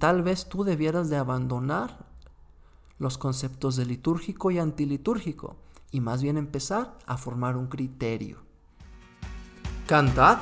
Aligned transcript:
Tal 0.00 0.22
vez 0.22 0.48
tú 0.48 0.64
debieras 0.64 1.10
de 1.10 1.18
abandonar 1.18 2.06
los 2.98 3.18
conceptos 3.18 3.76
de 3.76 3.84
litúrgico 3.84 4.50
y 4.50 4.58
antilitúrgico 4.58 5.56
y 5.90 6.00
más 6.00 6.22
bien 6.22 6.38
empezar 6.38 6.96
a 7.04 7.18
formar 7.18 7.54
un 7.58 7.66
criterio. 7.66 8.38
Cantad 9.86 10.38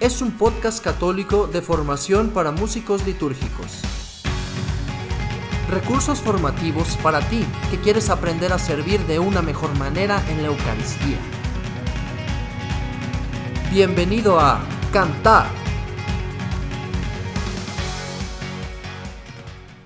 es 0.00 0.22
un 0.22 0.30
podcast 0.38 0.82
católico 0.82 1.46
de 1.46 1.60
formación 1.60 2.30
para 2.30 2.52
músicos 2.52 3.04
litúrgicos. 3.04 3.82
Recursos 5.68 6.18
formativos 6.20 6.96
para 7.02 7.20
ti 7.28 7.44
que 7.70 7.78
quieres 7.80 8.08
aprender 8.08 8.50
a 8.54 8.58
servir 8.58 8.98
de 9.06 9.18
una 9.18 9.42
mejor 9.42 9.78
manera 9.78 10.24
en 10.30 10.40
la 10.40 10.48
Eucaristía. 10.48 11.18
Bienvenido 13.70 14.40
a 14.40 14.62
Cantar. 14.90 15.61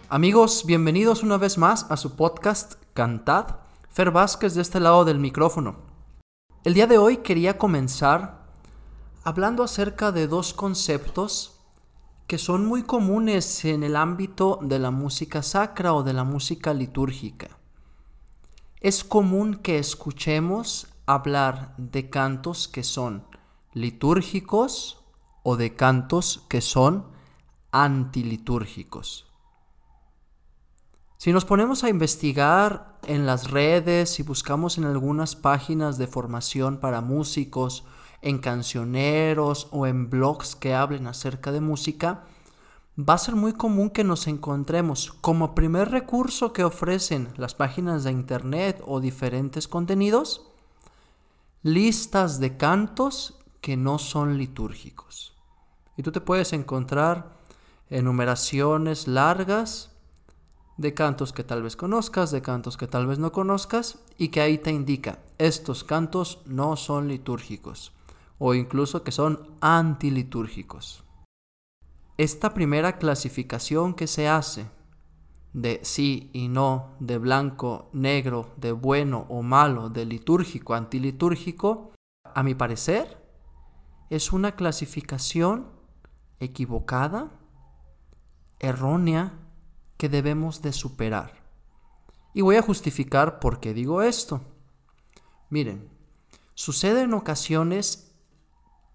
Amigos, 0.08 0.62
bienvenidos 0.64 1.24
una 1.24 1.36
vez 1.36 1.58
más 1.58 1.90
a 1.90 1.96
su 1.96 2.14
podcast 2.14 2.74
Cantad. 2.94 3.56
Fer 3.90 4.12
Vázquez 4.12 4.54
de 4.54 4.62
este 4.62 4.78
lado 4.78 5.04
del 5.04 5.18
micrófono. 5.18 5.78
El 6.62 6.74
día 6.74 6.86
de 6.86 6.96
hoy 6.96 7.16
quería 7.16 7.58
comenzar 7.58 8.46
hablando 9.24 9.64
acerca 9.64 10.12
de 10.12 10.28
dos 10.28 10.54
conceptos 10.54 11.58
que 12.28 12.38
son 12.38 12.66
muy 12.66 12.84
comunes 12.84 13.64
en 13.64 13.82
el 13.82 13.96
ámbito 13.96 14.60
de 14.62 14.78
la 14.78 14.92
música 14.92 15.42
sacra 15.42 15.92
o 15.92 16.04
de 16.04 16.12
la 16.12 16.22
música 16.22 16.72
litúrgica. 16.72 17.58
Es 18.80 19.02
común 19.02 19.56
que 19.56 19.80
escuchemos 19.80 20.86
hablar 21.06 21.74
de 21.78 22.08
cantos 22.10 22.68
que 22.68 22.84
son 22.84 23.24
litúrgicos 23.72 25.00
o 25.42 25.56
de 25.56 25.74
cantos 25.74 26.44
que 26.48 26.60
son 26.60 27.06
antilitúrgicos. 27.72 29.26
Si 31.18 31.32
nos 31.32 31.46
ponemos 31.46 31.82
a 31.82 31.88
investigar 31.88 32.98
en 33.06 33.24
las 33.24 33.50
redes 33.50 34.20
y 34.20 34.22
buscamos 34.22 34.76
en 34.76 34.84
algunas 34.84 35.34
páginas 35.34 35.96
de 35.96 36.06
formación 36.06 36.76
para 36.76 37.00
músicos, 37.00 37.84
en 38.20 38.38
cancioneros 38.38 39.68
o 39.70 39.86
en 39.86 40.10
blogs 40.10 40.56
que 40.56 40.74
hablen 40.74 41.06
acerca 41.06 41.52
de 41.52 41.60
música, 41.60 42.24
va 42.98 43.14
a 43.14 43.18
ser 43.18 43.34
muy 43.34 43.54
común 43.54 43.88
que 43.88 44.04
nos 44.04 44.26
encontremos 44.26 45.12
como 45.22 45.54
primer 45.54 45.90
recurso 45.90 46.52
que 46.52 46.64
ofrecen 46.64 47.28
las 47.36 47.54
páginas 47.54 48.04
de 48.04 48.12
internet 48.12 48.82
o 48.86 49.00
diferentes 49.00 49.68
contenidos, 49.68 50.46
listas 51.62 52.40
de 52.40 52.58
cantos 52.58 53.38
que 53.62 53.78
no 53.78 53.98
son 53.98 54.36
litúrgicos. 54.36 55.34
Y 55.96 56.02
tú 56.02 56.12
te 56.12 56.20
puedes 56.20 56.52
encontrar 56.52 57.36
enumeraciones 57.88 59.08
largas 59.08 59.95
de 60.76 60.94
cantos 60.94 61.32
que 61.32 61.44
tal 61.44 61.62
vez 61.62 61.76
conozcas, 61.76 62.30
de 62.30 62.42
cantos 62.42 62.76
que 62.76 62.86
tal 62.86 63.06
vez 63.06 63.18
no 63.18 63.32
conozcas, 63.32 63.98
y 64.18 64.28
que 64.28 64.40
ahí 64.40 64.58
te 64.58 64.70
indica, 64.70 65.20
estos 65.38 65.84
cantos 65.84 66.40
no 66.46 66.76
son 66.76 67.08
litúrgicos, 67.08 67.92
o 68.38 68.54
incluso 68.54 69.02
que 69.02 69.12
son 69.12 69.54
antilitúrgicos. 69.60 71.04
Esta 72.18 72.54
primera 72.54 72.98
clasificación 72.98 73.94
que 73.94 74.06
se 74.06 74.28
hace 74.28 74.66
de 75.52 75.80
sí 75.82 76.30
y 76.34 76.48
no, 76.48 76.96
de 77.00 77.16
blanco, 77.16 77.88
negro, 77.94 78.50
de 78.56 78.72
bueno 78.72 79.26
o 79.30 79.42
malo, 79.42 79.88
de 79.88 80.04
litúrgico, 80.04 80.74
antilitúrgico, 80.74 81.92
a 82.34 82.42
mi 82.42 82.54
parecer, 82.54 83.24
es 84.10 84.32
una 84.32 84.52
clasificación 84.52 85.68
equivocada, 86.40 87.30
errónea, 88.58 89.45
que 89.96 90.08
debemos 90.08 90.62
de 90.62 90.72
superar. 90.72 91.44
Y 92.34 92.42
voy 92.42 92.56
a 92.56 92.62
justificar 92.62 93.40
por 93.40 93.60
qué 93.60 93.72
digo 93.72 94.02
esto. 94.02 94.42
Miren, 95.48 95.88
sucede 96.54 97.02
en 97.02 97.14
ocasiones 97.14 98.12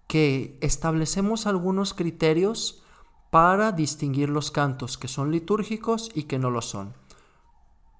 que 0.06 0.58
establecemos 0.60 1.46
algunos 1.46 1.94
criterios 1.94 2.82
para 3.30 3.72
distinguir 3.72 4.28
los 4.28 4.50
cantos 4.50 4.98
que 4.98 5.08
son 5.08 5.30
litúrgicos 5.30 6.10
y 6.14 6.24
que 6.24 6.38
no 6.38 6.50
lo 6.50 6.60
son. 6.60 6.94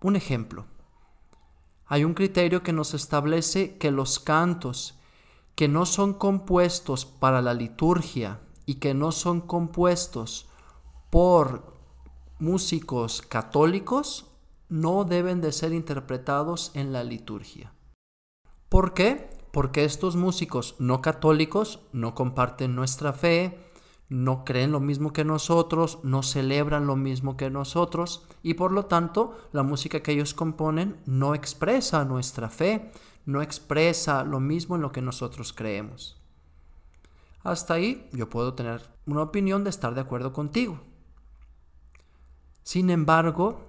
Un 0.03 0.17
ejemplo. 0.17 0.67
Hay 1.87 2.05
un 2.05 2.15
criterio 2.15 2.63
que 2.63 2.73
nos 2.73 2.95
establece 2.95 3.79
que 3.79 3.91
los 3.91 4.19
cantos 4.19 4.99
que 5.55 5.69
no 5.69 5.87
son 5.87 6.15
compuestos 6.15 7.05
para 7.05 7.43
la 7.43 7.55
liturgia 7.55 8.41
y 8.67 8.77
que 8.77 8.95
no 8.95 9.13
son 9.13 9.41
compuestos 9.41 10.49
por 11.11 11.72
músicos 12.43 13.23
católicos 13.23 14.27
no 14.69 15.05
deben 15.05 15.41
de 15.41 15.53
ser 15.53 15.73
interpretados 15.73 16.73
en 16.75 16.93
la 16.93 17.05
liturgia. 17.05 17.73
¿Por 18.69 18.95
qué? 18.95 19.31
Porque 19.53 19.85
estos 19.85 20.17
músicos 20.17 20.75
no 20.81 21.01
católicos 21.03 21.87
no 21.93 22.17
comparten 22.17 22.75
nuestra 22.75 23.13
fe, 23.13 23.61
no 24.09 24.45
creen 24.45 24.73
lo 24.73 24.81
mismo 24.81 25.13
que 25.13 25.25
nosotros, 25.25 26.01
no 26.03 26.25
celebran 26.25 26.89
lo 26.89 26.97
mismo 26.97 27.37
que 27.37 27.49
nosotros 27.49 28.27
y 28.43 28.55
por 28.55 28.73
lo 28.73 28.87
tanto 28.87 29.39
la 29.53 29.63
música 29.63 30.01
que 30.01 30.11
ellos 30.11 30.35
componen 30.35 30.97
no 31.07 31.37
expresa 31.37 32.05
nuestra 32.05 32.51
fe, 32.51 32.91
no 33.25 33.41
expresa 33.41 34.25
lo 34.25 34.41
mismo 34.41 34.75
en 34.75 34.83
lo 34.83 34.91
que 34.91 35.01
nosotros 35.01 35.53
creemos. 35.53 36.21
Hasta 37.45 37.75
ahí 37.75 38.09
yo 38.13 38.29
puedo 38.29 38.55
tener 38.55 38.83
una 39.07 39.23
opinión 39.23 39.63
de 39.63 39.71
estar 39.71 39.95
de 39.95 40.01
acuerdo 40.01 40.33
contigo. 40.33 40.81
Sin 42.63 42.91
embargo, 42.91 43.61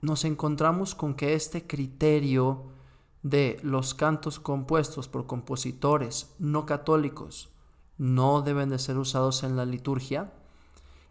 nos 0.00 0.24
encontramos 0.24 0.94
con 0.94 1.14
que 1.14 1.34
este 1.34 1.66
criterio 1.66 2.66
de 3.22 3.58
los 3.62 3.94
cantos 3.94 4.38
compuestos 4.38 5.08
por 5.08 5.26
compositores 5.26 6.34
no 6.38 6.66
católicos 6.66 7.50
no 7.98 8.42
deben 8.42 8.70
de 8.70 8.78
ser 8.78 8.96
usados 8.96 9.42
en 9.42 9.56
la 9.56 9.66
liturgia, 9.66 10.32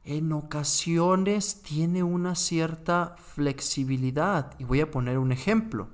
en 0.05 0.31
ocasiones 0.31 1.61
tiene 1.61 2.01
una 2.01 2.35
cierta 2.35 3.15
flexibilidad. 3.17 4.53
Y 4.57 4.63
voy 4.63 4.79
a 4.79 4.89
poner 4.89 5.17
un 5.17 5.33
ejemplo. 5.33 5.89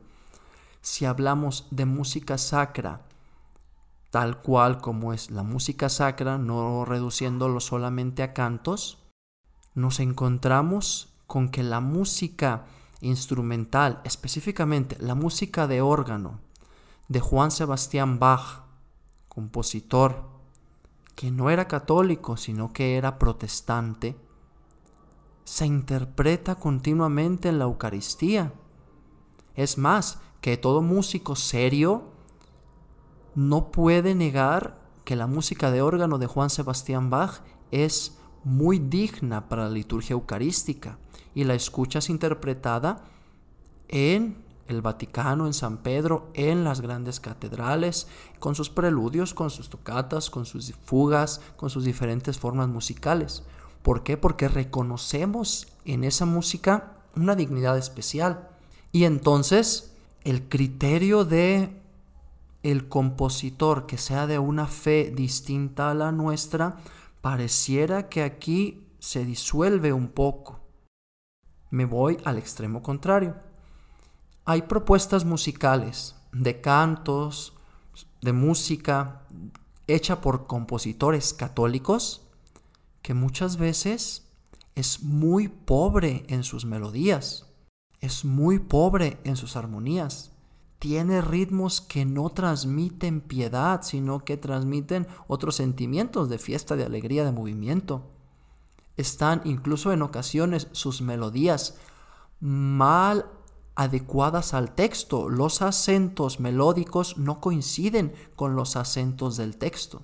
Si 0.81 1.05
hablamos 1.05 1.67
de 1.71 1.85
música 1.85 2.37
sacra, 2.37 3.01
tal 4.11 4.39
cual 4.43 4.79
como 4.79 5.13
es 5.13 5.31
la 5.31 5.41
música 5.41 5.89
sacra, 5.89 6.37
no 6.37 6.85
reduciéndolo 6.85 7.59
solamente 7.59 8.21
a 8.21 8.33
cantos, 8.33 8.99
nos 9.73 9.99
encontramos 9.99 11.12
con 11.33 11.49
que 11.49 11.63
la 11.63 11.79
música 11.79 12.65
instrumental, 13.01 14.01
específicamente 14.03 14.95
la 14.99 15.15
música 15.15 15.65
de 15.65 15.81
órgano 15.81 16.41
de 17.07 17.21
Juan 17.21 17.49
Sebastián 17.49 18.19
Bach, 18.19 18.65
compositor 19.29 20.29
que 21.15 21.31
no 21.31 21.49
era 21.49 21.67
católico, 21.67 22.37
sino 22.37 22.71
que 22.71 22.97
era 22.97 23.17
protestante, 23.17 24.15
se 25.43 25.65
interpreta 25.65 26.53
continuamente 26.53 27.49
en 27.49 27.57
la 27.57 27.65
Eucaristía. 27.65 28.53
Es 29.55 29.79
más, 29.79 30.19
que 30.39 30.55
todo 30.57 30.83
músico 30.83 31.35
serio 31.35 32.11
no 33.33 33.71
puede 33.71 34.13
negar 34.13 34.79
que 35.03 35.15
la 35.15 35.25
música 35.25 35.71
de 35.71 35.81
órgano 35.81 36.19
de 36.19 36.27
Juan 36.27 36.51
Sebastián 36.51 37.09
Bach 37.09 37.41
es 37.71 38.19
muy 38.43 38.79
digna 38.79 39.47
para 39.47 39.65
la 39.65 39.71
liturgia 39.71 40.13
eucarística 40.13 40.97
y 41.33 41.43
la 41.43 41.53
escuchas 41.53 42.09
interpretada 42.09 43.03
en 43.87 44.43
el 44.67 44.81
Vaticano, 44.81 45.45
en 45.45 45.53
San 45.53 45.77
Pedro, 45.77 46.29
en 46.33 46.63
las 46.63 46.81
grandes 46.81 47.19
catedrales, 47.19 48.07
con 48.39 48.55
sus 48.55 48.69
preludios, 48.69 49.33
con 49.33 49.49
sus 49.49 49.69
tocatas, 49.69 50.29
con 50.29 50.45
sus 50.45 50.73
fugas, 50.85 51.41
con 51.57 51.69
sus 51.69 51.83
diferentes 51.83 52.39
formas 52.39 52.67
musicales. 52.69 53.43
¿Por 53.81 54.03
qué? 54.03 54.17
Porque 54.17 54.47
reconocemos 54.47 55.67
en 55.85 56.03
esa 56.03 56.25
música 56.25 56.93
una 57.15 57.35
dignidad 57.35 57.77
especial. 57.77 58.49
Y 58.91 59.03
entonces 59.03 59.93
el 60.23 60.47
criterio 60.47 61.25
de 61.25 61.81
el 62.63 62.87
compositor 62.87 63.85
que 63.85 63.97
sea 63.97 64.25
de 64.25 64.39
una 64.39 64.67
fe 64.67 65.11
distinta 65.13 65.91
a 65.91 65.93
la 65.93 66.13
nuestra, 66.13 66.77
pareciera 67.23 68.09
que 68.09 68.21
aquí 68.21 68.85
se 68.99 69.23
disuelve 69.23 69.93
un 69.93 70.09
poco. 70.09 70.59
Me 71.69 71.85
voy 71.85 72.17
al 72.25 72.37
extremo 72.37 72.83
contrario. 72.83 73.37
Hay 74.43 74.63
propuestas 74.63 75.23
musicales 75.23 76.17
de 76.33 76.59
cantos, 76.59 77.53
de 78.21 78.33
música 78.33 79.25
hecha 79.87 80.19
por 80.19 80.47
compositores 80.47 81.33
católicos 81.33 82.27
que 83.01 83.13
muchas 83.13 83.55
veces 83.55 84.27
es 84.75 85.01
muy 85.01 85.47
pobre 85.47 86.25
en 86.27 86.43
sus 86.43 86.65
melodías, 86.65 87.47
es 88.01 88.25
muy 88.25 88.59
pobre 88.59 89.17
en 89.23 89.37
sus 89.37 89.55
armonías, 89.55 90.32
tiene 90.83 91.21
ritmos 91.21 91.79
que 91.79 92.03
no 92.03 92.29
transmiten 92.29 93.21
piedad, 93.21 93.83
sino 93.83 94.25
que 94.25 94.35
transmiten 94.35 95.07
otros 95.29 95.55
sentimientos 95.55 96.27
de 96.27 96.37
fiesta, 96.37 96.75
de 96.75 96.83
alegría, 96.83 97.23
de 97.23 97.31
movimiento. 97.31 98.11
Están 98.97 99.39
incluso 99.45 99.93
en 99.93 100.01
ocasiones 100.01 100.67
sus 100.73 101.01
melodías 101.01 101.77
mal 102.41 103.27
adecuadas 103.75 104.53
al 104.53 104.75
texto. 104.75 105.29
Los 105.29 105.61
acentos 105.61 106.41
melódicos 106.41 107.17
no 107.17 107.39
coinciden 107.39 108.13
con 108.35 108.57
los 108.57 108.75
acentos 108.75 109.37
del 109.37 109.55
texto. 109.55 110.01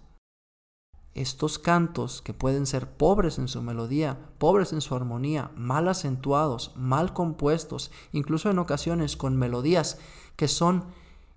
Estos 1.15 1.59
cantos, 1.59 2.21
que 2.21 2.33
pueden 2.33 2.65
ser 2.65 2.89
pobres 2.91 3.39
en 3.39 3.47
su 3.47 3.61
melodía, 3.61 4.29
pobres 4.37 4.73
en 4.73 4.81
su 4.81 4.95
armonía, 4.95 5.51
mal 5.55 5.87
acentuados, 5.87 6.71
mal 6.75 7.13
compuestos, 7.13 7.91
incluso 8.11 8.49
en 8.49 8.59
ocasiones 8.59 9.17
con 9.17 9.35
melodías 9.35 9.99
que 10.35 10.47
son 10.47 10.85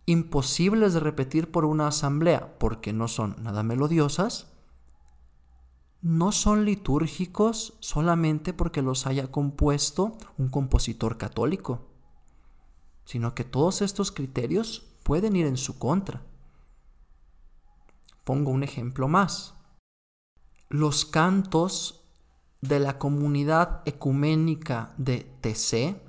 imposibles 0.06 0.94
de 0.94 1.00
repetir 1.00 1.50
por 1.50 1.64
una 1.64 1.88
asamblea 1.88 2.58
porque 2.58 2.92
no 2.92 3.08
son 3.08 3.36
nada 3.42 3.62
melodiosas, 3.62 4.52
no 6.00 6.32
son 6.32 6.64
litúrgicos 6.64 7.74
solamente 7.80 8.52
porque 8.52 8.82
los 8.82 9.06
haya 9.06 9.30
compuesto 9.30 10.16
un 10.36 10.48
compositor 10.48 11.16
católico 11.16 11.92
sino 13.04 13.34
que 13.34 13.44
todos 13.44 13.82
estos 13.82 14.12
criterios 14.12 14.86
pueden 15.02 15.36
ir 15.36 15.46
en 15.46 15.56
su 15.56 15.78
contra. 15.78 16.22
Pongo 18.24 18.50
un 18.50 18.62
ejemplo 18.62 19.08
más. 19.08 19.54
Los 20.72 21.04
cantos 21.04 22.00
de 22.62 22.80
la 22.80 22.98
comunidad 22.98 23.82
ecuménica 23.84 24.94
de 24.96 25.30
TC, 25.42 26.00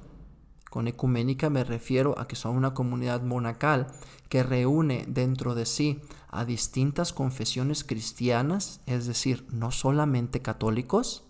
con 0.69 0.87
ecuménica 0.87 1.49
me 1.49 1.65
refiero 1.65 2.17
a 2.17 2.29
que 2.29 2.37
son 2.37 2.55
una 2.55 2.73
comunidad 2.73 3.23
monacal 3.23 3.87
que 4.29 4.41
reúne 4.41 5.03
dentro 5.05 5.53
de 5.53 5.65
sí 5.65 5.99
a 6.29 6.45
distintas 6.45 7.11
confesiones 7.11 7.83
cristianas, 7.83 8.79
es 8.85 9.05
decir, 9.05 9.45
no 9.51 9.69
solamente 9.71 10.41
católicos. 10.41 11.25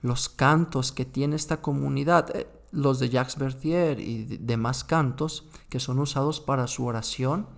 Los 0.00 0.28
cantos 0.28 0.92
que 0.92 1.06
tiene 1.06 1.34
esta 1.34 1.60
comunidad, 1.60 2.36
eh, 2.36 2.46
los 2.70 3.00
de 3.00 3.08
Jacques 3.08 3.36
Berthier 3.36 3.98
y 3.98 4.36
demás 4.36 4.84
cantos 4.84 5.48
que 5.68 5.80
son 5.80 5.98
usados 5.98 6.38
para 6.38 6.68
su 6.68 6.84
oración 6.84 7.48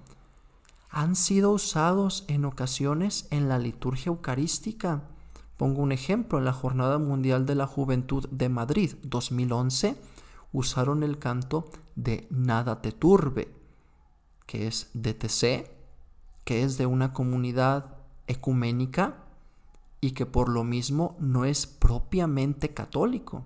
han 0.90 1.16
sido 1.16 1.52
usados 1.52 2.24
en 2.28 2.44
ocasiones 2.44 3.26
en 3.30 3.48
la 3.48 3.58
liturgia 3.58 4.10
eucarística. 4.10 5.02
Pongo 5.56 5.82
un 5.82 5.92
ejemplo, 5.92 6.38
en 6.38 6.44
la 6.44 6.52
Jornada 6.52 6.98
Mundial 6.98 7.46
de 7.46 7.54
la 7.54 7.66
Juventud 7.66 8.28
de 8.30 8.48
Madrid 8.48 8.94
2011 9.02 9.96
usaron 10.52 11.02
el 11.02 11.18
canto 11.18 11.70
de 11.94 12.26
Nada 12.30 12.80
te 12.80 12.92
turbe, 12.92 13.52
que 14.46 14.66
es 14.66 14.90
DTC, 14.94 15.70
que 16.44 16.62
es 16.62 16.78
de 16.78 16.86
una 16.86 17.12
comunidad 17.12 17.96
ecuménica 18.26 19.16
y 20.00 20.12
que 20.12 20.26
por 20.26 20.48
lo 20.48 20.64
mismo 20.64 21.16
no 21.18 21.44
es 21.44 21.66
propiamente 21.66 22.72
católico 22.72 23.44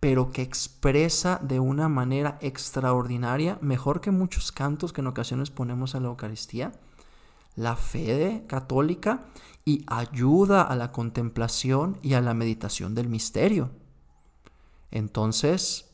pero 0.00 0.30
que 0.30 0.42
expresa 0.42 1.40
de 1.42 1.60
una 1.60 1.88
manera 1.88 2.38
extraordinaria, 2.40 3.58
mejor 3.60 4.00
que 4.00 4.10
muchos 4.10 4.52
cantos 4.52 4.92
que 4.92 5.00
en 5.00 5.06
ocasiones 5.06 5.50
ponemos 5.50 5.94
a 5.94 6.00
la 6.00 6.08
Eucaristía, 6.08 6.72
la 7.54 7.76
fe 7.76 8.44
católica 8.46 9.24
y 9.64 9.84
ayuda 9.86 10.62
a 10.62 10.76
la 10.76 10.92
contemplación 10.92 11.98
y 12.02 12.14
a 12.14 12.20
la 12.20 12.34
meditación 12.34 12.94
del 12.94 13.08
misterio. 13.08 13.70
Entonces, 14.90 15.90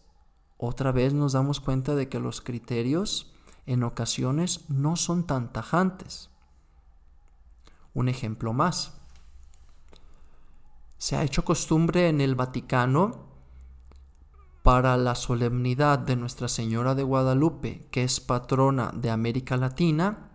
otra 0.59 0.93
vez 0.93 1.15
nos 1.15 1.33
damos 1.33 1.61
cuenta 1.61 1.95
de 1.95 2.09
que 2.09 2.21
los 2.21 2.41
criterios 2.41 3.33
en 3.67 3.85
ocasiones 3.85 4.69
no 4.69 4.97
son 4.97 5.27
tan 5.27 5.53
tajantes. 5.53 6.31
Un 7.95 8.09
ejemplo 8.09 8.53
más. 8.53 8.95
Se 10.99 11.17
ha 11.17 11.23
hecho 11.25 11.45
costumbre 11.45 12.09
en 12.09 12.21
el 12.21 12.35
Vaticano 12.35 13.32
para 14.63 14.97
la 14.97 15.15
solemnidad 15.15 15.99
de 15.99 16.17
Nuestra 16.17 16.49
Señora 16.49 16.95
de 16.95 17.03
Guadalupe, 17.03 17.87
que 17.91 18.05
es 18.05 18.21
patrona 18.21 18.93
de 18.95 19.11
América 19.11 19.57
Latina, 19.57 20.31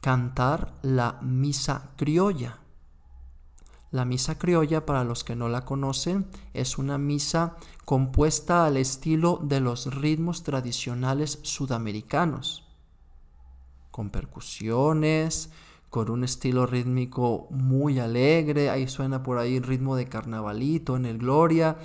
cantar 0.00 0.72
la 0.82 1.18
misa 1.22 1.90
criolla. 1.96 2.58
La 3.90 4.04
misa 4.04 4.38
criolla, 4.38 4.86
para 4.86 5.04
los 5.04 5.24
que 5.24 5.36
no 5.36 5.48
la 5.48 5.64
conocen, 5.64 6.26
es 6.52 6.78
una 6.78 6.98
misa 6.98 7.56
compuesta 7.84 8.66
al 8.66 8.76
estilo 8.76 9.38
de 9.42 9.60
los 9.60 9.94
ritmos 9.94 10.42
tradicionales 10.42 11.38
sudamericanos, 11.42 12.64
con 13.90 14.10
percusiones, 14.10 15.50
con 15.90 16.10
un 16.10 16.24
estilo 16.24 16.66
rítmico 16.66 17.46
muy 17.50 18.00
alegre, 18.00 18.68
ahí 18.68 18.88
suena 18.88 19.22
por 19.22 19.38
ahí 19.38 19.56
el 19.56 19.62
ritmo 19.62 19.94
de 19.94 20.08
carnavalito 20.08 20.96
en 20.96 21.06
el 21.06 21.18
Gloria, 21.18 21.76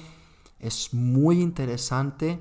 es 0.60 0.94
muy 0.94 1.42
interesante 1.42 2.40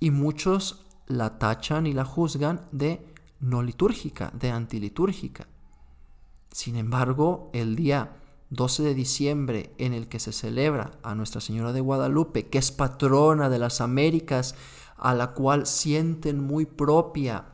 y 0.00 0.10
muchos 0.10 0.84
la 1.06 1.38
tachan 1.38 1.86
y 1.86 1.92
la 1.92 2.04
juzgan 2.04 2.62
de 2.72 3.06
no 3.40 3.62
litúrgica, 3.62 4.30
de 4.34 4.50
antilitúrgica. 4.50 5.46
Sin 6.50 6.76
embargo, 6.76 7.50
el 7.52 7.76
día 7.76 8.16
12 8.50 8.82
de 8.82 8.94
diciembre 8.94 9.74
en 9.78 9.92
el 9.92 10.08
que 10.08 10.20
se 10.20 10.32
celebra 10.32 10.92
a 11.02 11.14
Nuestra 11.14 11.40
Señora 11.40 11.72
de 11.72 11.80
Guadalupe, 11.80 12.48
que 12.48 12.58
es 12.58 12.72
patrona 12.72 13.48
de 13.48 13.58
las 13.58 13.80
Américas, 13.80 14.54
a 14.96 15.14
la 15.14 15.32
cual 15.32 15.66
sienten 15.66 16.40
muy 16.40 16.64
propia 16.64 17.46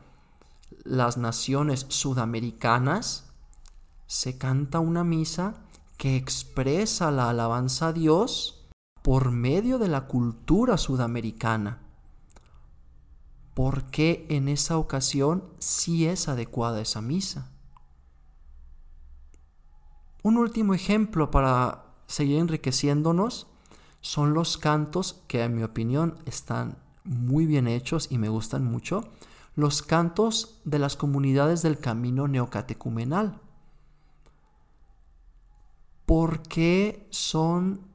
las 0.83 1.17
naciones 1.17 1.85
sudamericanas, 1.89 3.25
se 4.07 4.37
canta 4.37 4.79
una 4.79 5.03
misa 5.03 5.55
que 5.97 6.15
expresa 6.15 7.11
la 7.11 7.29
alabanza 7.29 7.87
a 7.87 7.93
Dios 7.93 8.60
por 9.01 9.31
medio 9.31 9.79
de 9.79 9.87
la 9.87 10.07
cultura 10.07 10.77
sudamericana. 10.77 11.79
¿Por 13.53 13.85
qué 13.85 14.25
en 14.29 14.47
esa 14.47 14.77
ocasión 14.77 15.43
sí 15.59 16.07
es 16.07 16.27
adecuada 16.29 16.81
esa 16.81 17.01
misa? 17.01 17.51
Un 20.23 20.37
último 20.37 20.73
ejemplo 20.73 21.31
para 21.31 21.85
seguir 22.05 22.37
enriqueciéndonos 22.39 23.47
son 24.01 24.33
los 24.33 24.57
cantos 24.57 25.23
que 25.27 25.43
en 25.43 25.55
mi 25.55 25.63
opinión 25.63 26.17
están 26.25 26.77
muy 27.03 27.45
bien 27.45 27.67
hechos 27.67 28.07
y 28.11 28.17
me 28.17 28.29
gustan 28.29 28.63
mucho, 28.63 29.09
los 29.55 29.81
cantos 29.81 30.61
de 30.63 30.79
las 30.79 30.95
comunidades 30.95 31.61
del 31.61 31.79
camino 31.79 32.27
neocatecumenal. 32.27 33.41
¿Por 36.05 36.43
qué 36.43 37.07
son 37.09 37.90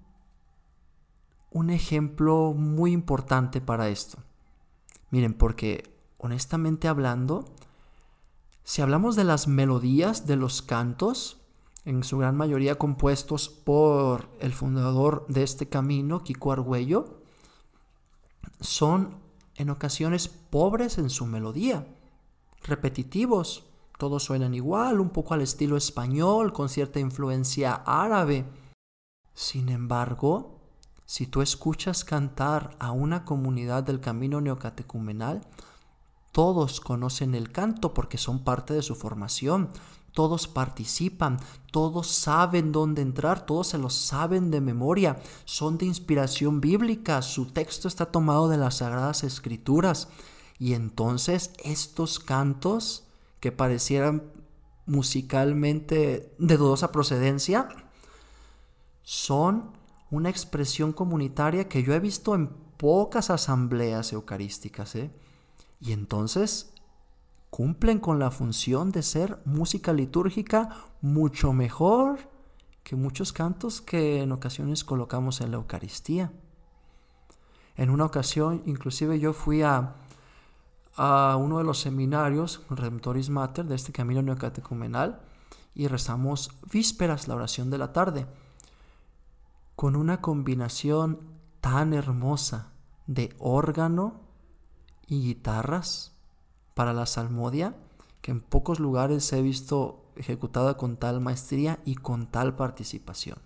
un 1.51 1.71
ejemplo 1.71 2.53
muy 2.55 2.93
importante 2.93 3.61
para 3.61 3.89
esto. 3.89 4.19
Miren, 5.11 5.35
porque 5.35 5.95
honestamente 6.19 6.89
hablando, 6.89 7.45
si 8.65 8.83
hablamos 8.83 9.17
de 9.17 9.25
las 9.25 9.49
melodías 9.49 10.27
de 10.27 10.37
los 10.37 10.63
cantos, 10.63 11.41
en 11.85 12.03
su 12.03 12.19
gran 12.19 12.37
mayoría 12.37 12.75
compuestos 12.75 13.49
por 13.49 14.29
el 14.41 14.53
fundador 14.53 15.25
de 15.29 15.45
este 15.45 15.69
camino, 15.69 16.25
Kiko 16.25 16.53
Argüello, 16.53 17.21
son 18.61 19.15
en 19.55 19.71
ocasiones 19.71 20.29
pobres 20.29 20.99
en 20.99 21.11
su 21.11 21.27
melodía, 21.27 21.87
repetitivos, 22.65 23.65
todos 23.99 24.25
suenan 24.25 24.55
igual, 24.55 25.01
un 25.01 25.11
poco 25.11 25.35
al 25.35 25.41
estilo 25.41 25.77
español, 25.77 26.53
con 26.53 26.69
cierta 26.69 27.01
influencia 27.01 27.75
árabe. 27.87 28.45
Sin 29.33 29.69
embargo, 29.69 30.56
si 31.07 31.27
tú 31.27 31.41
escuchas 31.41 32.05
cantar 32.05 32.77
a 32.81 32.91
una 32.91 33.25
comunidad 33.25 33.85
del 33.85 34.01
camino 34.01 34.41
neocatecumenal, 34.41 35.41
todos 36.33 36.81
conocen 36.81 37.35
el 37.35 37.53
canto 37.53 37.95
porque 37.95 38.19
son 38.19 38.41
parte 38.45 38.75
de 38.75 38.83
su 38.83 38.97
formación, 38.97 39.71
todos 40.13 40.49
participan, 40.49 41.39
todos 41.71 42.09
saben 42.09 42.73
dónde 42.73 43.03
entrar, 43.03 43.47
todos 43.47 43.69
se 43.69 43.79
lo 43.79 43.89
saben 43.89 44.51
de 44.51 44.61
memoria, 44.61 45.21
son 45.45 45.79
de 45.79 45.87
inspiración 45.87 46.61
bíblica, 46.61 47.23
su 47.23 47.47
texto 47.47 47.87
está 47.87 48.07
tomado 48.07 48.49
de 48.49 48.57
las 48.57 48.79
sagradas 48.79 49.25
escrituras. 49.25 50.09
Y 50.59 50.73
entonces 50.73 51.53
estos 51.63 52.19
cantos 52.19 53.05
que 53.41 53.53
parecieran 53.53 54.25
musicalmente 54.87 56.35
de 56.39 56.57
dudosa 56.57 56.93
procedencia 56.93 57.69
son 59.03 59.76
una 60.11 60.31
expresión 60.31 60.93
comunitaria 60.93 61.69
que 61.69 61.83
yo 61.83 61.95
he 61.95 62.01
visto 62.01 62.35
en 62.35 62.49
pocas 62.77 63.31
asambleas 63.31 64.13
eucarísticas. 64.13 64.95
¿eh? 64.95 65.11
Y 65.81 65.93
entonces 65.93 66.73
cumplen 67.51 67.99
con 67.99 68.19
la 68.19 68.31
función 68.31 68.93
de 68.93 69.03
ser 69.03 69.39
música 69.45 69.93
litúrgica 69.93 70.69
mucho 71.01 71.53
mejor 71.53 72.19
que 72.83 72.97
muchos 72.97 73.33
cantos 73.33 73.81
que 73.81 74.23
en 74.23 74.31
ocasiones 74.31 74.85
colocamos 74.85 75.41
en 75.41 75.51
la 75.51 75.57
Eucaristía. 75.57 76.33
En 77.75 77.91
una 77.91 78.05
ocasión, 78.05 78.63
inclusive 78.65 79.19
yo 79.19 79.33
fui 79.33 79.63
a, 79.63 79.97
a 80.95 81.37
uno 81.37 81.59
de 81.59 81.65
los 81.65 81.81
seminarios, 81.81 82.63
Redemptoris 82.71 83.29
Mater, 83.29 83.65
de 83.67 83.75
este 83.75 83.93
camino 83.93 84.23
neocatecumenal, 84.23 85.21
y 85.75 85.89
rezamos 85.89 86.53
vísperas, 86.71 87.27
la 87.27 87.35
oración 87.35 87.71
de 87.71 87.79
la 87.79 87.93
tarde, 87.93 88.27
con 89.77 89.95
una 89.95 90.23
combinación 90.23 91.21
tan 91.61 91.93
hermosa 91.93 92.73
de 93.07 93.37
órgano 93.39 94.23
y 95.07 95.21
guitarras 95.21 96.17
para 96.75 96.95
la 96.95 97.07
salmodia 97.07 97.77
que 98.23 98.31
en 98.31 98.41
pocos 98.41 98.81
lugares 98.81 99.31
he 99.33 99.43
visto 99.43 100.03
ejecutada 100.17 100.79
con 100.79 100.97
tal 100.97 101.21
maestría 101.21 101.79
y 101.85 101.95
con 101.95 102.27
tal 102.27 102.57
participación. 102.57 103.39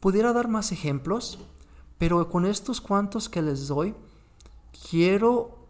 Pudiera 0.00 0.32
dar 0.32 0.48
más 0.48 0.72
ejemplos, 0.72 1.38
pero 1.98 2.28
con 2.30 2.46
estos 2.46 2.80
cuantos 2.80 3.28
que 3.28 3.42
les 3.42 3.68
doy, 3.68 3.94
quiero 4.90 5.68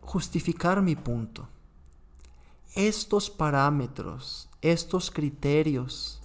justificar 0.00 0.80
mi 0.80 0.94
punto. 0.94 1.48
Estos 2.74 3.28
parámetros, 3.28 4.48
estos 4.62 5.10
criterios 5.10 6.21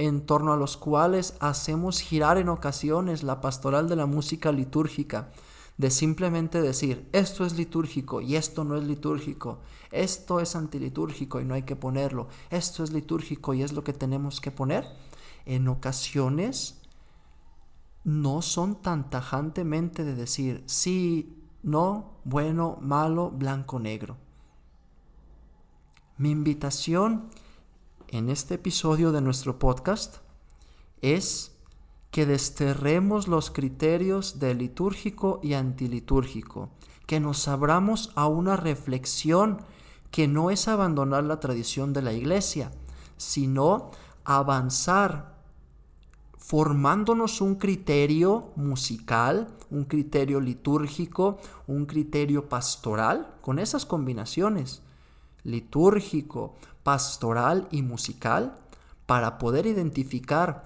en 0.00 0.22
torno 0.22 0.54
a 0.54 0.56
los 0.56 0.78
cuales 0.78 1.34
hacemos 1.40 2.00
girar 2.00 2.38
en 2.38 2.48
ocasiones 2.48 3.22
la 3.22 3.42
pastoral 3.42 3.86
de 3.86 3.96
la 3.96 4.06
música 4.06 4.50
litúrgica, 4.50 5.28
de 5.76 5.90
simplemente 5.90 6.62
decir, 6.62 7.06
esto 7.12 7.44
es 7.44 7.58
litúrgico 7.58 8.22
y 8.22 8.36
esto 8.36 8.64
no 8.64 8.78
es 8.78 8.84
litúrgico, 8.84 9.58
esto 9.92 10.40
es 10.40 10.56
antilitúrgico 10.56 11.38
y 11.38 11.44
no 11.44 11.52
hay 11.52 11.64
que 11.64 11.76
ponerlo, 11.76 12.28
esto 12.48 12.82
es 12.82 12.92
litúrgico 12.92 13.52
y 13.52 13.62
es 13.62 13.74
lo 13.74 13.84
que 13.84 13.92
tenemos 13.92 14.40
que 14.40 14.50
poner, 14.50 14.86
en 15.44 15.68
ocasiones 15.68 16.80
no 18.02 18.40
son 18.40 18.76
tan 18.76 19.10
tajantemente 19.10 20.02
de 20.02 20.14
decir 20.14 20.64
sí, 20.64 21.36
no, 21.62 22.12
bueno, 22.24 22.78
malo, 22.80 23.30
blanco, 23.30 23.78
negro. 23.78 24.16
Mi 26.16 26.30
invitación 26.30 27.28
en 28.10 28.28
este 28.28 28.54
episodio 28.54 29.12
de 29.12 29.20
nuestro 29.20 29.60
podcast 29.60 30.16
es 31.00 31.52
que 32.10 32.26
desterremos 32.26 33.28
los 33.28 33.52
criterios 33.52 34.40
de 34.40 34.54
litúrgico 34.54 35.38
y 35.44 35.54
antilitúrgico, 35.54 36.70
que 37.06 37.20
nos 37.20 37.46
abramos 37.46 38.10
a 38.16 38.26
una 38.26 38.56
reflexión 38.56 39.62
que 40.10 40.26
no 40.26 40.50
es 40.50 40.66
abandonar 40.66 41.22
la 41.22 41.38
tradición 41.38 41.92
de 41.92 42.02
la 42.02 42.12
iglesia, 42.12 42.72
sino 43.16 43.92
avanzar 44.24 45.36
formándonos 46.36 47.40
un 47.40 47.54
criterio 47.54 48.50
musical, 48.56 49.54
un 49.70 49.84
criterio 49.84 50.40
litúrgico, 50.40 51.38
un 51.68 51.86
criterio 51.86 52.48
pastoral, 52.48 53.36
con 53.40 53.60
esas 53.60 53.86
combinaciones, 53.86 54.82
litúrgico, 55.44 56.56
pastoral 56.82 57.68
y 57.70 57.82
musical, 57.82 58.56
para 59.06 59.38
poder 59.38 59.66
identificar 59.66 60.62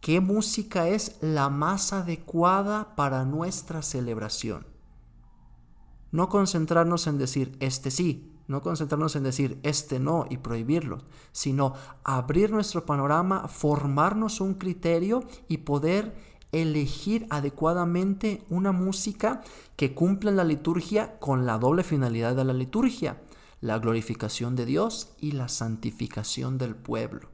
qué 0.00 0.20
música 0.20 0.88
es 0.88 1.16
la 1.22 1.48
más 1.48 1.92
adecuada 1.92 2.94
para 2.94 3.24
nuestra 3.24 3.80
celebración. 3.80 4.66
No 6.12 6.28
concentrarnos 6.28 7.06
en 7.06 7.18
decir 7.18 7.56
este 7.60 7.90
sí, 7.90 8.34
no 8.46 8.60
concentrarnos 8.60 9.16
en 9.16 9.22
decir 9.22 9.58
este 9.62 9.98
no 9.98 10.26
y 10.28 10.36
prohibirlo, 10.36 10.98
sino 11.32 11.72
abrir 12.04 12.50
nuestro 12.50 12.84
panorama, 12.84 13.48
formarnos 13.48 14.40
un 14.40 14.54
criterio 14.54 15.24
y 15.48 15.58
poder 15.58 16.14
elegir 16.52 17.26
adecuadamente 17.30 18.44
una 18.48 18.72
música 18.72 19.42
que 19.76 19.94
cumpla 19.94 20.30
la 20.30 20.44
liturgia 20.44 21.18
con 21.18 21.46
la 21.46 21.58
doble 21.58 21.82
finalidad 21.82 22.36
de 22.36 22.44
la 22.44 22.52
liturgia, 22.52 23.22
la 23.64 23.78
glorificación 23.78 24.56
de 24.56 24.66
Dios 24.66 25.14
y 25.22 25.32
la 25.32 25.48
santificación 25.48 26.58
del 26.58 26.76
pueblo. 26.76 27.30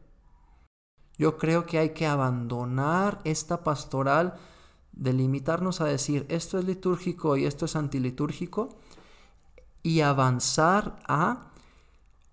Yo 1.18 1.38
creo 1.38 1.66
que 1.66 1.78
hay 1.78 1.90
que 1.90 2.06
abandonar 2.06 3.20
esta 3.25 3.64
pastoral 3.64 4.34
de 4.92 5.12
limitarnos 5.12 5.80
a 5.80 5.87
decir 5.87 6.26
esto 6.28 6.60
es 6.60 6.64
litúrgico 6.64 7.37
y 7.37 7.46
esto 7.46 7.64
es 7.64 7.75
antilitúrgico 7.75 8.78
y 9.82 10.02
avanzar 10.02 11.00
a 11.08 11.50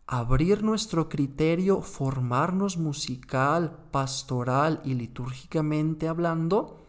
abrir 0.06 0.62
nuestro 0.64 1.10
criterio, 1.10 1.82
formarnos 1.82 2.78
musical, 2.78 3.80
pastoral 3.90 4.80
y 4.86 4.94
litúrgicamente 4.94 6.08
hablando 6.08 6.86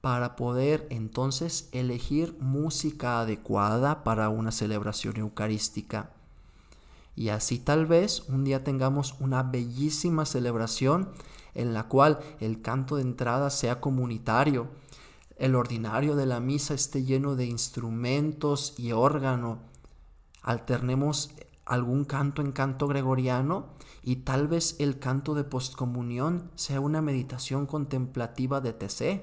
para 0.00 0.36
poder 0.36 0.86
entonces 0.88 1.68
elegir 1.72 2.34
música 2.40 3.20
adecuada 3.20 4.04
para 4.04 4.30
una 4.30 4.52
celebración 4.52 5.18
eucarística. 5.18 6.15
Y 7.16 7.30
así 7.30 7.58
tal 7.58 7.86
vez 7.86 8.28
un 8.28 8.44
día 8.44 8.62
tengamos 8.62 9.16
una 9.20 9.42
bellísima 9.42 10.26
celebración 10.26 11.08
en 11.54 11.72
la 11.72 11.84
cual 11.84 12.20
el 12.40 12.60
canto 12.60 12.96
de 12.96 13.02
entrada 13.02 13.48
sea 13.48 13.80
comunitario, 13.80 14.68
el 15.36 15.54
ordinario 15.54 16.14
de 16.14 16.26
la 16.26 16.40
misa 16.40 16.74
esté 16.74 17.04
lleno 17.04 17.34
de 17.34 17.46
instrumentos 17.46 18.74
y 18.78 18.92
órgano, 18.92 19.60
alternemos 20.42 21.30
algún 21.64 22.04
canto 22.04 22.42
en 22.42 22.52
canto 22.52 22.86
gregoriano 22.86 23.66
y 24.02 24.16
tal 24.16 24.46
vez 24.46 24.76
el 24.78 24.98
canto 24.98 25.34
de 25.34 25.44
postcomunión 25.44 26.50
sea 26.54 26.80
una 26.80 27.02
meditación 27.02 27.66
contemplativa 27.66 28.60
de 28.60 28.72
TC. 28.72 29.22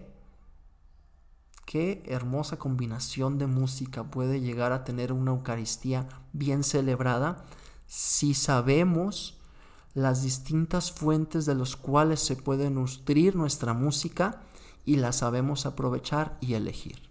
Qué 1.65 2.03
hermosa 2.05 2.57
combinación 2.57 3.37
de 3.37 3.47
música 3.47 4.03
puede 4.03 4.41
llegar 4.41 4.73
a 4.73 4.83
tener 4.83 5.13
una 5.13 5.31
Eucaristía 5.31 6.09
bien 6.33 6.63
celebrada 6.63 7.45
si 7.85 8.33
sabemos 8.33 9.39
las 9.93 10.23
distintas 10.23 10.91
fuentes 10.91 11.45
de 11.45 11.55
los 11.55 11.75
cuales 11.75 12.19
se 12.19 12.35
puede 12.35 12.69
nutrir 12.69 13.35
nuestra 13.35 13.73
música 13.73 14.41
y 14.85 14.95
la 14.95 15.11
sabemos 15.11 15.65
aprovechar 15.65 16.37
y 16.41 16.55
elegir. 16.55 17.01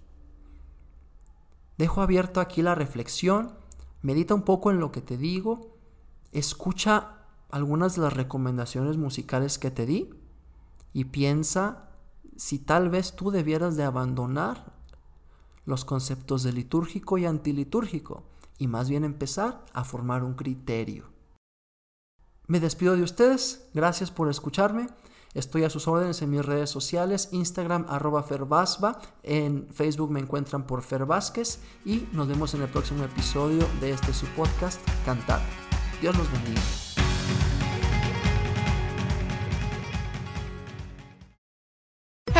Dejo 1.79 2.03
abierto 2.03 2.41
aquí 2.41 2.63
la 2.63 2.75
reflexión, 2.75 3.53
medita 4.03 4.35
un 4.35 4.43
poco 4.43 4.71
en 4.71 4.81
lo 4.81 4.93
que 4.93 5.01
te 5.01 5.17
digo, 5.17 5.77
escucha 6.33 7.19
algunas 7.51 7.95
de 7.95 8.03
las 8.03 8.13
recomendaciones 8.13 8.97
musicales 8.97 9.59
que 9.59 9.71
te 9.71 9.87
di 9.87 10.11
y 10.93 11.05
piensa 11.07 11.91
si 12.37 12.59
tal 12.59 12.91
vez 12.91 13.15
tú 13.15 13.31
debieras 13.31 13.77
de 13.77 13.85
abandonar 13.85 14.73
los 15.65 15.85
conceptos 15.85 16.43
de 16.43 16.53
litúrgico 16.53 17.19
y 17.19 17.27
antilitúrgico 17.27 18.25
y 18.59 18.67
más 18.67 18.89
bien 18.89 19.05
empezar 19.05 19.65
a 19.73 19.85
formar 19.85 20.25
un 20.25 20.35
criterio. 20.35 21.11
Me 22.47 22.61
despido 22.61 22.97
de 22.97 23.03
ustedes, 23.03 23.69
gracias 23.73 24.11
por 24.11 24.29
escucharme. 24.29 24.89
Estoy 25.35 25.65
a 25.65 25.71
sus 25.71 25.89
órdenes 25.89 26.21
en 26.21 26.31
mis 26.31 26.45
redes 26.45 26.69
sociales, 26.69 27.31
Instagram 27.33 27.87
arroba 27.89 28.23
Ferbasba, 28.23 29.01
en 29.23 29.69
Facebook 29.73 30.11
me 30.11 30.21
encuentran 30.21 30.67
por 30.67 30.83
Fer 30.83 31.07
Vázquez 31.07 31.61
y 31.87 32.07
nos 32.13 32.29
vemos 32.29 32.53
en 32.53 32.63
el 32.63 32.69
próximo 32.69 33.05
episodio 33.05 33.67
de 33.81 33.93
este 33.93 34.13
su 34.13 34.27
podcast, 34.27 34.81
Cantar. 35.07 35.41
Dios 36.03 36.17
los 36.19 36.31
bendiga. 36.31 36.82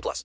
18 0.00 0.02
plus. 0.02 0.24